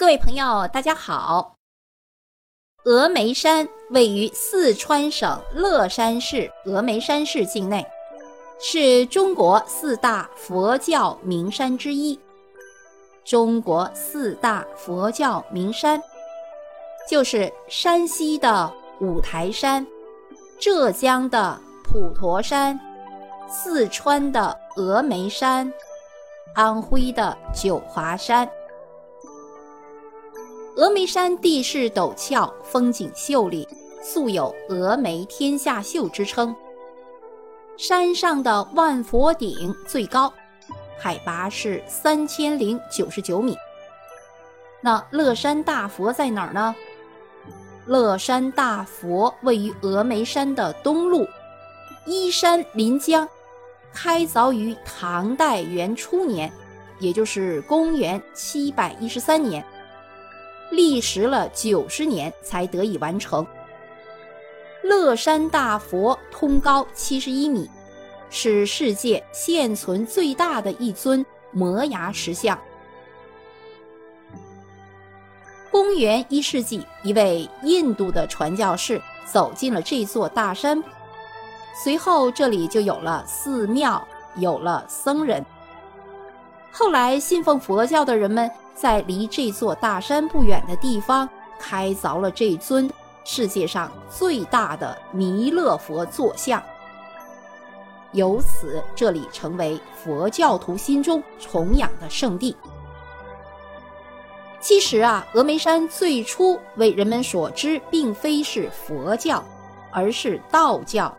[0.00, 1.56] 各位朋友，大家好。
[2.86, 7.86] 峨眉山位于四川省乐山市峨眉山市境内，
[8.58, 12.18] 是中国四大佛教名山之一。
[13.26, 16.02] 中国四大佛教名山，
[17.06, 18.72] 就是山西的
[19.02, 19.86] 五台山、
[20.58, 22.80] 浙江的普陀山、
[23.50, 25.70] 四川的峨眉山、
[26.54, 28.50] 安徽的九华山。
[30.76, 33.66] 峨眉山地势陡峭，风景秀丽，
[34.02, 36.54] 素有“峨眉天下秀”之称。
[37.76, 40.32] 山上的万佛顶最高，
[40.96, 43.56] 海拔是三千零九十九米。
[44.80, 46.74] 那乐山大佛在哪儿呢？
[47.86, 51.26] 乐山大佛位于峨眉山的东麓，
[52.06, 53.28] 依山临江，
[53.92, 56.50] 开凿于唐代元初年，
[57.00, 59.64] 也就是公元七百一十三年。
[60.70, 63.46] 历时了九十年才得以完成。
[64.82, 67.68] 乐山大佛通高七十一米，
[68.30, 72.58] 是世界现存最大的一尊摩崖石像。
[75.70, 80.82] 公元一世纪，一位印度的传教士走进了这座大山，
[81.84, 84.06] 随后这里就有了寺庙，
[84.36, 85.44] 有了僧人。
[86.72, 88.50] 后来信奉佛教的人们。
[88.80, 91.28] 在离这座大山不远的地方，
[91.58, 92.90] 开凿了这尊
[93.24, 96.62] 世界上最大的弥勒佛坐像。
[98.12, 102.56] 由此，这里成为佛教徒心中崇仰的圣地。
[104.60, 109.44] 其实啊，峨眉山最初为人们所知，并非是佛教，
[109.92, 111.14] 而是道教。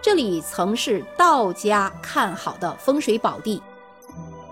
[0.00, 3.62] 这里曾是道家看好的风水宝地，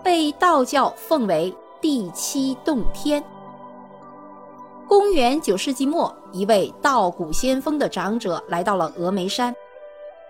[0.05, 1.55] 被道教奉为。
[1.83, 3.21] 第七洞天。
[4.87, 9.53] 公元九世纪末，一位道骨仙风的长者来到了峨眉山，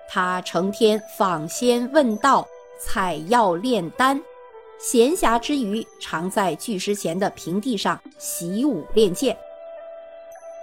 [0.08, 2.48] 他成天访仙问道、
[2.80, 4.18] 采药炼丹，
[4.78, 9.36] 闲暇之余常在巨石前的平地上习武练剑。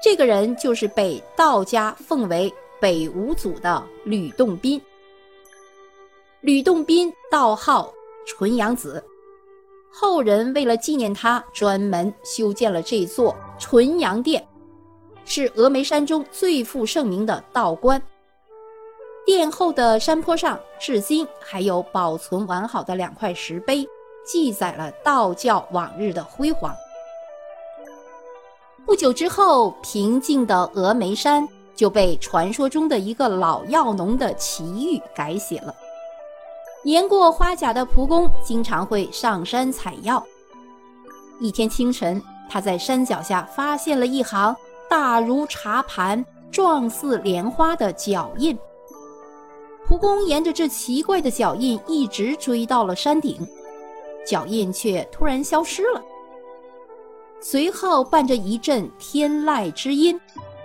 [0.02, 2.52] 这个人就是被道家奉为
[2.82, 4.82] 北五祖的吕洞宾。
[6.42, 7.94] 吕洞宾道号
[8.26, 9.04] 纯阳子。
[9.92, 14.48] 后人为了纪念他，专门修建了这座纯阳殿，
[15.26, 18.02] 是峨眉山中最负盛名的道观。
[19.26, 23.88] 殿后的山坡上，至今还有保存完好的两块石碑，
[24.26, 26.74] 记载了道教往日的辉煌。
[28.86, 35.76] 不久之后，平静的峨眉山就被传说中的一个老药农的奇遇改写了。
[36.82, 40.26] 年过花甲的蒲公经常会上山采药。
[41.40, 44.56] 一天清晨，他在山脚下发现了一行
[44.90, 48.58] 大如茶盘、状似莲花的脚印。
[49.86, 53.46] 蒲公沿着这奇怪的脚印一直追到了山顶，
[54.26, 56.02] 脚印却突然消失了。
[57.42, 60.20] 随后伴着一阵天籁之音，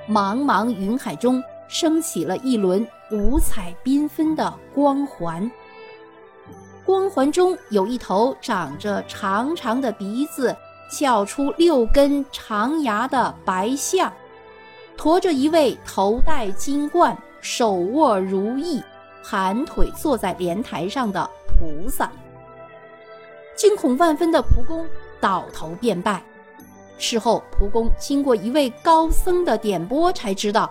[0.08, 5.50] 茫茫云海中升起了一轮五彩缤纷的光环。
[6.84, 10.54] 光环中有一头长着长长的鼻子、
[10.90, 14.12] 翘出六根长牙的白象，
[14.96, 18.82] 驮着一位头戴金冠、手握如意、
[19.24, 22.10] 盘腿坐在莲台上的菩萨。
[23.56, 24.86] 惊恐万分的蒲公
[25.20, 26.22] 倒头便拜。
[26.98, 30.70] 事后，蒲公经过一位高僧的点拨，才知道，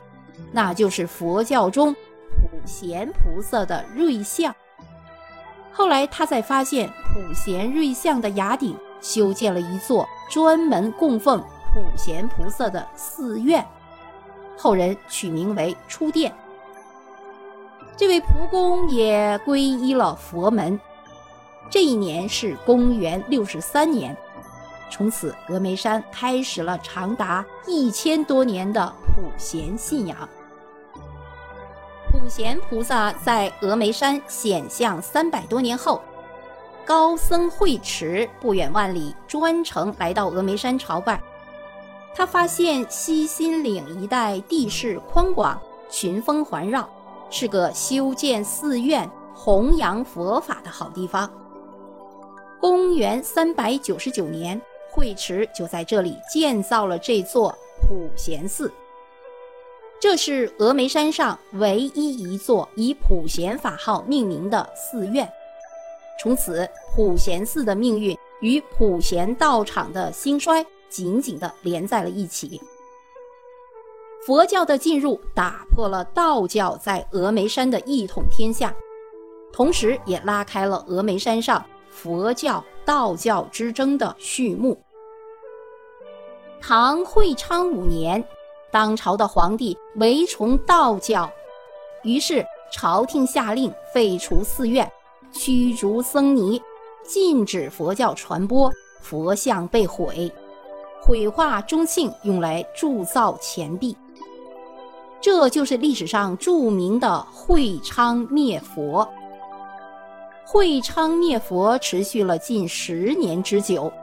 [0.51, 4.53] 那就是佛教中普贤菩萨的瑞相。
[5.73, 13.65] 后来，他才发现普贤瑞像的崖顶修建了一座专门供奉普贤菩萨的寺院，
[14.55, 16.31] 后人取名为初殿。
[17.97, 20.79] 这位蒲公也皈依了佛门。
[21.69, 24.15] 这一年是公元六十三年，
[24.91, 30.29] 从此峨眉山开始了长达一千多年的普贤信仰。
[32.23, 36.01] 普贤菩萨在峨眉山显像三百多年后，
[36.85, 41.21] 高僧慧持不远万里专程来到峨眉山朝拜。
[42.15, 46.87] 他发现西新岭一带地势宽广，群峰环绕，
[47.29, 51.29] 是个修建寺院、弘扬佛法的好地方。
[52.61, 58.71] 公元三百九十九年，慧持就在这里建造了这座普贤寺。
[60.03, 65.25] 这是峨眉山上唯一一座以普贤法号命名的寺院，
[66.19, 72.59] 从此普贤寺的命运与普贤道场的兴衰紧紧地连在了一起。
[74.25, 78.75] 佛教的进入打破了道教在峨眉山的一统天下，
[79.53, 84.77] 同时也拉开了峨眉山上佛教、道教之争的序幕。
[86.59, 88.21] 唐会昌五年，
[88.73, 91.31] 当朝的皇帝唯崇道教，
[92.01, 94.91] 于是朝廷下令废除寺院，
[95.31, 96.59] 驱逐僧尼，
[97.03, 100.31] 禁止佛教传播，佛像被毁，
[100.99, 103.95] 毁化中庆用来铸造钱币。
[105.21, 109.07] 这就是历史上著名的会昌灭佛。
[110.47, 113.93] 会昌灭佛持续了近十年之久，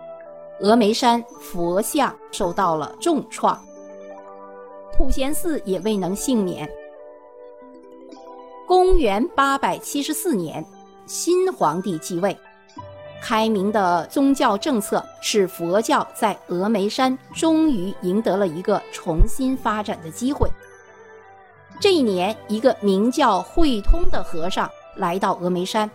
[0.60, 3.60] 峨眉山佛像受到了重创，
[5.00, 6.70] 普贤寺也未能幸免。
[8.66, 10.62] 公元八百七十四年，
[11.06, 12.36] 新皇帝继位，
[13.22, 20.50] 开明的宗教政策使佛教在峨眉山终于赢得了一个重新发展的机会。
[21.80, 25.90] 这一年，一个名叫慧通的和尚来到峨眉山。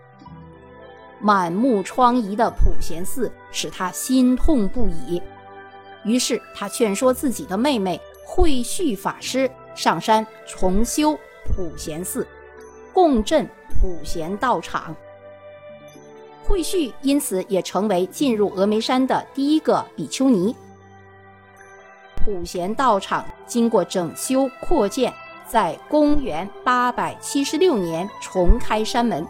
[1.19, 5.21] 满目疮痍的普贤寺使他心痛不已，
[6.03, 12.27] 于是他劝说自己的妹妹慧续法师上山重修普贤寺，
[12.91, 13.47] 共振
[13.79, 14.95] 普贤道场。
[16.43, 20.55] 慧绪因此也成为进入峨眉山的第一个比丘尼。
[22.15, 25.13] 普贤道场经过整修扩建。
[25.47, 29.23] 在公元八百七十六年重开山门。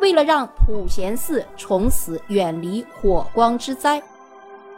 [0.00, 4.02] 为了让普贤寺从此远离火光之灾，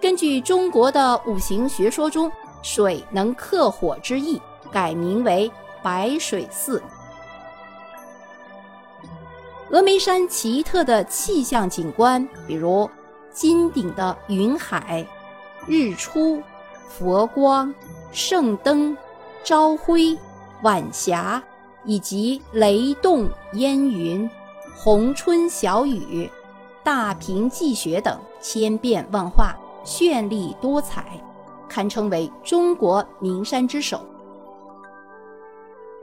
[0.01, 2.31] 根据中国的五行学说中
[2.63, 4.41] 水能克火之意，
[4.71, 5.51] 改名为
[5.83, 6.83] 白水寺。
[9.71, 12.89] 峨眉山奇特的气象景观，比如
[13.33, 15.07] 金顶的云海、
[15.67, 16.43] 日出、
[16.89, 17.75] 佛光、
[18.13, 18.97] 圣灯。
[19.43, 20.19] 朝晖、
[20.63, 21.43] 晚霞，
[21.87, 24.29] 以及雷动、烟云、
[24.77, 26.31] 红春小雨、
[26.85, 31.19] 大平霁雪等千变万化、绚丽多彩，
[31.71, 34.05] 堪称为中国名山之首。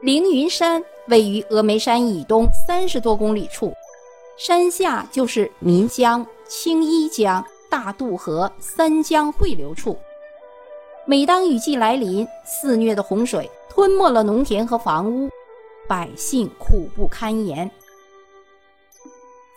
[0.01, 3.73] 凌云山位于峨眉山以东三十多公里处，
[4.37, 9.97] 山下就是岷江、青衣江、大渡河三江汇流处。
[11.05, 15.29] 每当雨季来临，肆虐的洪水吞没了农田和房屋，
[15.87, 17.69] 百姓苦不堪言。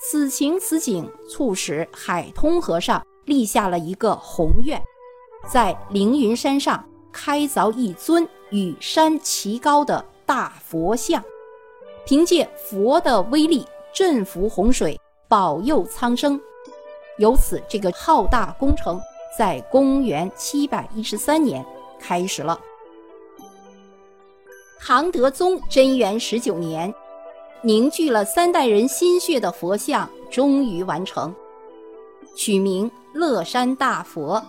[0.02, 4.80] 此情此景，促使海通和尚立下了一个宏愿，
[5.48, 11.22] 在凌云山上开凿一尊与山齐高的大佛像，
[12.04, 16.40] 凭借佛的威力镇服洪水，保佑苍生。
[17.18, 19.00] 由此，这个浩大工程。
[19.38, 21.64] 在公元七百一十三年
[22.00, 22.60] 开始了。
[24.80, 26.92] 唐德宗贞元十九年，
[27.62, 31.32] 凝聚了三代人心血的佛像终于完成，
[32.36, 34.44] 取名乐山大佛。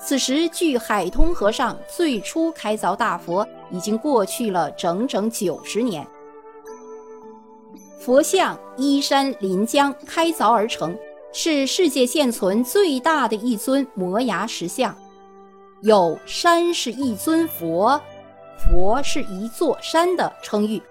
[0.00, 6.06] 此时，距海通和尚最初开凿大佛已经过去了整整九十年。
[8.00, 10.96] 佛像依山临江开凿而成。
[11.32, 14.92] 是世界现存最大的一尊摩崖石像，
[15.80, 18.00] 有“山是一尊佛，
[18.58, 20.82] 佛是一座山”的称誉。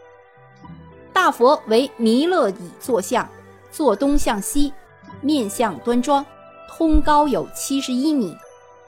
[1.11, 3.27] 大佛为弥勒底坐像，
[3.69, 4.71] 坐东向西，
[5.19, 6.25] 面相端庄，
[6.69, 8.33] 通高有七十一米，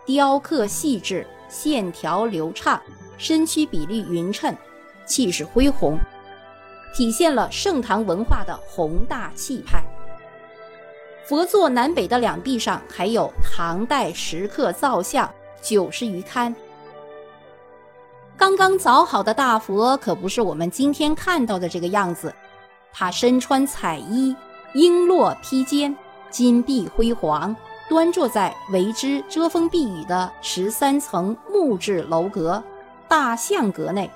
[0.06, 2.82] 雕刻细致，线条流畅，
[3.18, 4.56] 身躯比例匀称，
[5.06, 5.98] 气势恢宏，
[6.94, 9.84] 体现了盛唐文化的宏大气派。
[11.24, 15.32] 佛座南北的两壁上还有唐代石刻造像
[15.62, 16.54] 九十余龛。
[18.36, 22.34] 刚刚凿好的大佛可不是我们今天看到的这个样子，
[22.92, 24.36] 他身穿彩衣，
[24.74, 25.96] 璎珞披肩，
[26.32, 27.56] 金碧辉煌，
[27.90, 32.64] 端坐在为之遮风避雨的十三层木质楼阁
[33.08, 34.10] 大象阁内。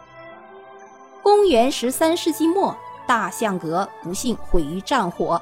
[1.21, 5.41] 公元十三世纪末，大象阁不幸毁于战火。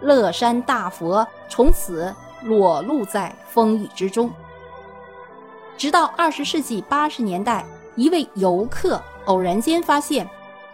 [0.00, 4.30] 乐山大佛从此裸露在风雨之中。
[5.76, 7.64] 直到二十世纪八十年代，
[7.96, 10.28] 一位游客偶然间发现，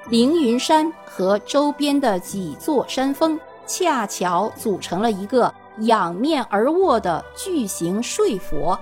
[0.09, 8.79] 凌云山和周边的几座山峰恰巧组成了一个仰面而卧的巨型睡佛。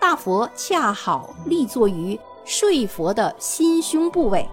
[0.00, 4.48] 大佛恰好立坐于睡佛的心胸部位。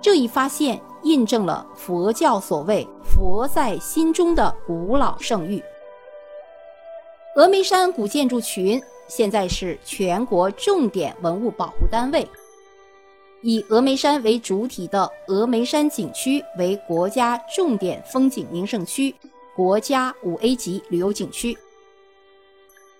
[0.00, 0.80] 这一发现。
[1.02, 5.62] 印证了佛教所谓“佛在心中”的古老圣域。
[7.36, 12.26] 峨眉山古建筑群现在是全国重点文物保护单位。
[13.42, 19.12] 以峨眉山为主体的峨眉山景区为国家重点风景名胜区、
[19.54, 21.56] 国家五 A 级旅游景区。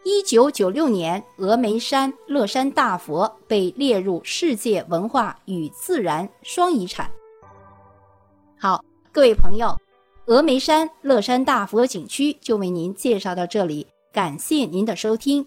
[0.04, 7.10] 一九九六年，峨眉山乐山大佛被列入世界文化与自然双遗产。
[8.58, 9.76] 好，各位朋友，
[10.26, 15.46] 峨眉山乐山大佛景区就为您介绍到这里，感谢您的收听。